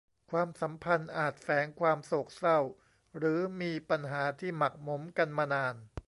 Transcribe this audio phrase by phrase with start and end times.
[0.31, 2.59] ความสัมพันธ์อาจแฝงความโศกเศร้า
[3.17, 5.75] หรือมีปัญหาที่หมักหมมกันมานาน